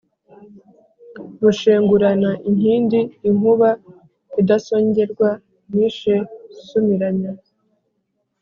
Rushengurana 1.41 2.31
inkindi, 2.49 2.99
inkuba 3.29 3.69
idasongerwa 4.39 5.29
nishe 5.75 6.13
Sumiramya. 6.65 7.31